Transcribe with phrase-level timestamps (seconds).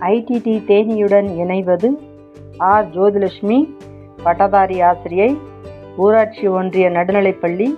[0.00, 1.88] IDD தேனியுடன் இணைவது
[2.58, 3.68] R Jyothilakshmi
[4.22, 5.38] பட்டதாரி ஆசிரியை
[5.96, 7.74] ஊராட்சி ஒன்றிய நடுநிலைப்பள்ளி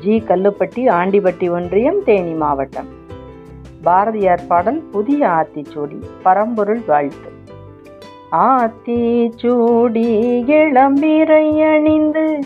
[0.00, 0.22] ஜி.
[0.28, 2.88] கல்லுப்பட்டி ஆண்டிப்பட்டி ஒன்றியம் தேனி மாவட்டம்.
[3.82, 7.30] பாரதியார் பாடல் புதிய ஆத்திச்சூடி பரம்பொருள் வாழ்த்து.
[8.32, 10.08] ஆத்திச்சூடி
[10.46, 12.38] இளம்பிரை அணிந்து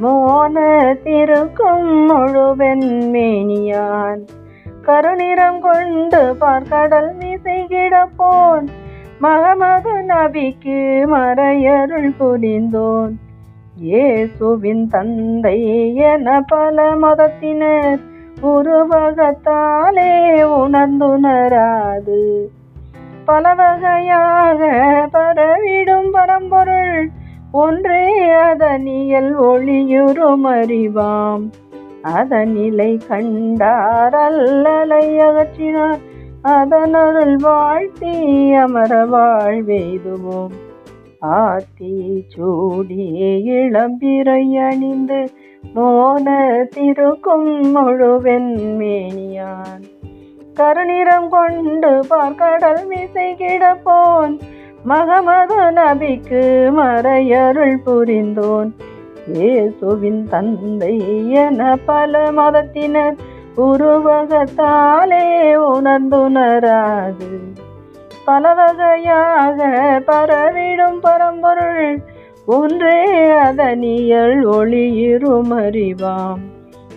[0.00, 4.26] மோன திருக்கும் முழுவெண் மேனியான்.
[4.90, 8.68] கருநிறம் கொண்டு பார்க்கடல் மிசை கிடப்போன்
[9.20, 10.78] மகமது நபிக்கு
[11.14, 13.12] மறையருள் புரிந்தோன்.
[13.80, 15.58] இயேசுவின் தந்தை
[15.94, 18.00] என பல மதத்தினர்
[18.42, 20.14] உருவகத்தாலே
[20.60, 22.20] உணர்ந்துணராது.
[23.24, 24.60] பல வகையாக
[25.12, 27.10] பரவிடும் பரம்பொருள்
[27.52, 31.44] ஒன்றே அதனியல் ஒளியுறும் அறிவாம்
[32.02, 35.98] அதனிலை கண்டார் அல்லலை அகற்றினார்.
[36.44, 40.52] அதனருள் வாழ்த்தி அமர வாழ்வெய்துவோம்
[41.20, 43.12] ஆத்தி சூடி
[43.46, 45.28] இளம்பிரை அணிந்து
[45.74, 49.82] மோன திருக்கும் முழுவெண்மேனியான்
[50.54, 54.40] கருநிறம் கொண்டு பார்க்கடல் மீசை கிடப்போன்.
[54.84, 58.74] மகமது நபிக்கு மறையருள் புரிந்தோன்.
[59.32, 63.14] இயேசுவின் தந்தை என பல மதத்தினர்
[63.56, 67.38] உருவகத்தாலே உணர்ந்துணராது.
[68.24, 69.68] பல வகையாக
[70.06, 72.02] பரவிடும் பரம்பொருள்
[72.46, 76.40] ஒன்றே அதனியல் ஒளியிரும் அறிவாம்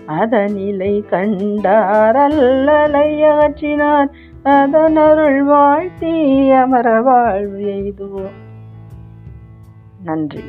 [0.05, 4.07] அதனிலை கண்டார் அல்லலை அகற்றினார்.
[4.43, 8.41] அதனருள் வாழ்த்தி அமர வாழ்வு எய்துவோம்.
[10.03, 10.43] நன்றி.